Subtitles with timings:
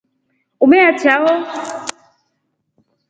[0.63, 1.29] Umelya chao?